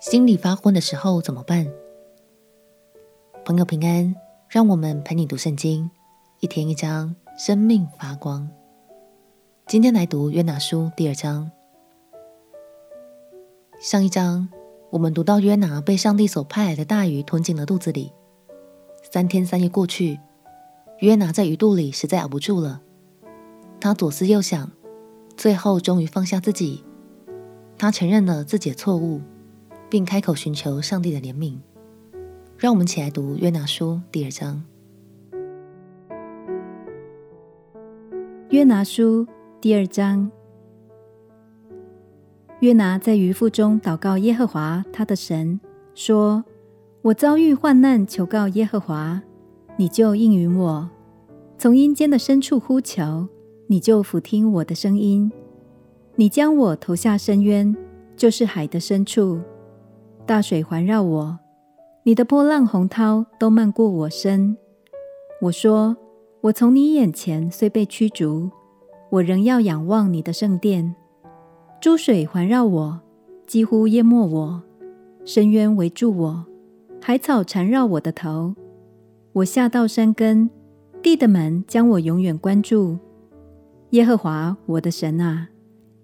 [0.00, 1.70] 心里发昏的时候怎么办？
[3.44, 4.16] 朋友平安，
[4.48, 5.90] 让我们陪你读圣经，
[6.38, 8.48] 一天一章，生命发光。
[9.66, 11.50] 今天来读约拿书第二章。
[13.78, 14.48] 上一章
[14.88, 18.10] 我们读到约拿被上帝所派来的大鱼吞进了肚子里，
[19.12, 20.18] 三天三夜过去，
[21.00, 22.80] 约拿在鱼肚里实在熬不住了，
[23.78, 24.72] 他左思右想，
[25.36, 26.82] 最后终于放下自己，
[27.76, 29.20] 他承认了自己的错误。
[29.90, 31.58] 并开口寻求上帝的怜悯。
[32.56, 34.62] 让我们起来读约拿书第二章。
[38.50, 39.26] 约拿书
[39.60, 40.30] 第二章。
[42.60, 45.58] 约拿在鱼腹中祷告耶和华他的神，
[45.94, 46.44] 说
[47.00, 49.22] ：“我遭遇患难，求告耶和华，
[49.76, 50.86] 你就应允我；
[51.56, 53.26] 从阴间的深处呼求，
[53.66, 55.32] 你就俯听我的声音。
[56.16, 57.74] 你将我投下深渊，
[58.14, 59.40] 就是海的深处。”
[60.30, 61.40] 大水环绕我，
[62.04, 64.56] 你的波浪洪涛都漫过我身。
[65.42, 65.96] 我说：
[66.42, 68.48] 我从你眼前虽被驱逐，
[69.10, 70.94] 我仍要仰望你的圣殿。
[71.80, 73.00] 诸水环绕我，
[73.44, 74.60] 几乎淹没我；
[75.24, 76.46] 深渊围住我，
[77.02, 78.54] 海草缠绕我的头。
[79.32, 80.48] 我下到山根，
[81.02, 82.96] 地的门将我永远关住。
[83.90, 85.48] 耶和华我的神啊，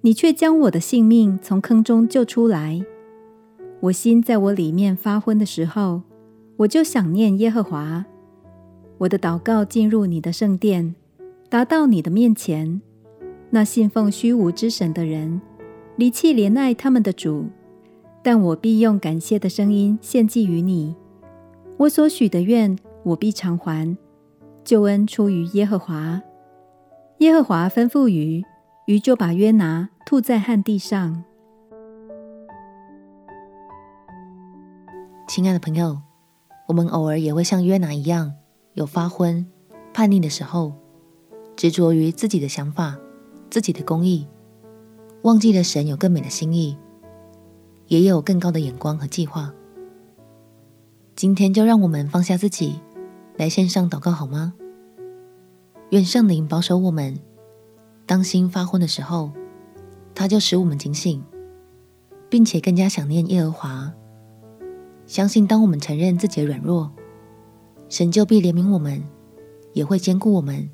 [0.00, 2.84] 你却将我的性命从坑中救出来。
[3.80, 6.02] 我心在我里面发昏的时候，
[6.56, 8.04] 我就想念耶和华。
[8.98, 10.94] 我的祷告进入你的圣殿，
[11.50, 12.80] 达到你的面前。
[13.50, 15.40] 那信奉虚无之神的人，
[15.96, 17.46] 离弃怜爱他们的主，
[18.22, 20.96] 但我必用感谢的声音献祭于你。
[21.76, 23.96] 我所许的愿，我必偿还。
[24.64, 26.22] 救恩出于耶和华。
[27.18, 28.42] 耶和华吩咐鱼，
[28.86, 31.22] 鱼就把约拿吐在旱地上。
[35.26, 36.00] 亲爱的朋友，
[36.68, 38.32] 我们偶尔也会像约拿一样，
[38.74, 39.44] 有发昏、
[39.92, 40.72] 叛逆的时候，
[41.56, 42.96] 执着于自己的想法、
[43.50, 44.24] 自己的公义，
[45.22, 46.78] 忘记了神有更美的心意，
[47.88, 49.52] 也有更高的眼光和计划。
[51.16, 52.78] 今天就让我们放下自己，
[53.36, 54.54] 来线上祷告好吗？
[55.90, 57.18] 愿圣灵保守我们，
[58.06, 59.32] 当心发昏的时候，
[60.14, 61.20] 他就使我们警醒，
[62.30, 63.92] 并且更加想念耶和华。
[65.06, 66.90] 相信，当我们承认自己的软弱，
[67.88, 69.02] 神就必怜悯我们，
[69.72, 70.68] 也会兼顾我们，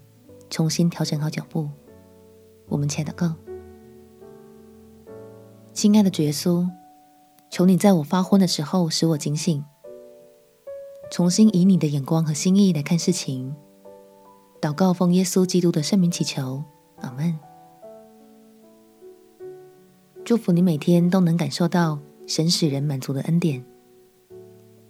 [0.48, 1.68] 重新调整好脚步。
[2.68, 3.34] 我们且祷告：
[5.74, 6.66] 亲爱的主耶稣，
[7.50, 9.62] 求你在我发昏的时候使我警醒，
[11.10, 13.54] 重新以你的眼光和心意来看事情。
[14.62, 16.62] 祷告奉耶稣基督的圣名祈求，
[17.00, 17.38] 阿门。
[20.24, 23.62] 祝福你每天都能感受到神使人满足的恩典。